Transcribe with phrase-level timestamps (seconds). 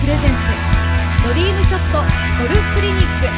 [0.00, 1.26] プレゼンツ。
[1.26, 1.98] ドリームショット
[2.42, 3.28] ゴルフクリニック。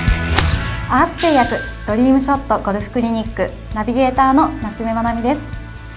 [0.90, 1.50] アース製薬
[1.86, 3.50] ドリームショットゴルフクリニック。
[3.74, 5.48] ナビゲーターの夏目まなみです。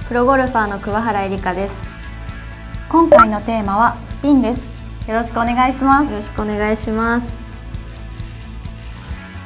[0.07, 1.89] プロゴルファーの桑原えりかです。
[2.89, 4.61] 今回のテーマはスピンです。
[5.07, 6.09] よろしくお願いします。
[6.09, 7.41] よろしくお願いします。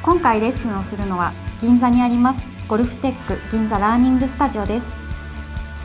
[0.02, 4.86] 今回レッスンをするのは銀座にありますゴルフテック銀座ラーニングスタジオです。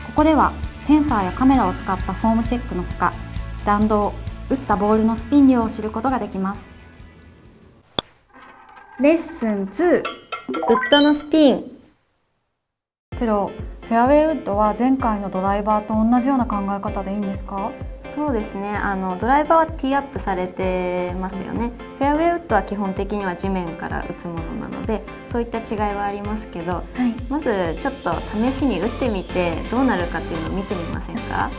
[0.06, 0.52] ここでは
[0.82, 3.12] センサーやカメラを使ったフォームチェックのほか
[3.64, 4.12] 弾道
[4.52, 6.68] 打ったボールのスピン量を知ることができます。
[9.00, 11.64] レッスン2ウッドのスピン。
[13.18, 17.72] プロフェアウェイウッドは前回のドライバーと同じような考え方でいいんですか？
[18.02, 18.76] そうですね。
[18.76, 21.72] あのドライバーはティーアップされてますよね。
[21.98, 26.84] フェアウェイウッドは基本的には地面から打つものなのでそういった違いはありますけど、はい、
[27.30, 31.50] まずちょっと試しに打ってみてどうなるかっていうのを見てみませんか？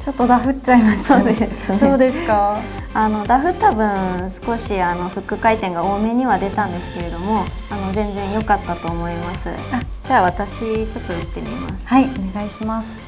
[0.00, 1.34] ちょっとダフっちゃいましたね。
[1.78, 2.58] どうですか？
[2.94, 9.50] あのダフった分少しあのフック回転が多めには出たんですけれども、あの全然良かったと思います。
[9.50, 9.54] あ
[10.02, 11.86] じゃあ私ちょっと打ってみます。
[11.86, 13.04] はい、お願いします。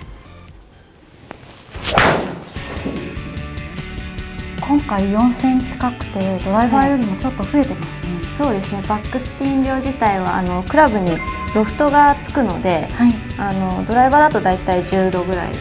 [4.61, 8.15] 今回4センチ近くてドライバーよりもちょっと増えてますね。
[8.23, 8.83] はい、そうですね。
[8.87, 11.17] バックスピン量自体はあのクラブに
[11.55, 15.53] ロフトがつくので、はい、あのドライバーだとだいたい10度ぐらい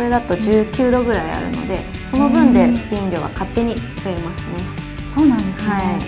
[0.00, 4.48] これだと19度ぐらいあるのでその分でスピン量は勝手に増えますね。
[5.04, 6.00] そうなんですね、は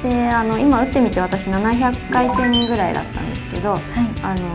[0.00, 3.80] い、であの今打ってみて私700回転ぐらいだったんですけど、はい、
[4.24, 4.52] あの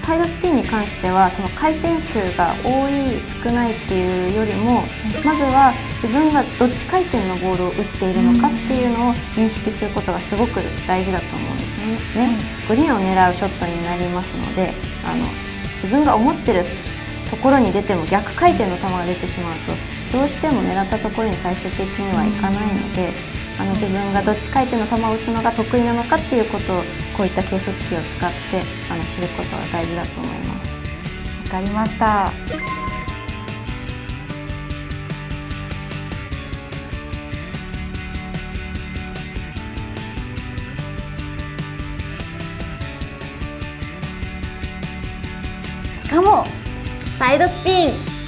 [0.00, 4.84] サイドスピンに関してはその回転数が多い少ないっていうよりも、
[5.22, 11.84] まずは自分がどっち回転のボールを打っているのかっていうのを認識することがすごく大事だと思うんですね。
[12.14, 14.72] ねグリーンを狙うショットになりますので
[15.04, 15.26] あの
[15.74, 16.64] 自分が思ってる
[17.30, 23.12] ところに出ても逆回転の球が出てしまうとどうしても狙ったところに最終的にはいかないので、
[23.58, 26.82] あの自分がどっち回転の球を打つのが得意なのかっていうことを
[27.16, 30.68] こういった計測器を使ってあの知ることが大事だと思います。
[31.44, 32.32] わかりました。
[46.16, 46.46] かも
[47.16, 48.25] うサイドスピン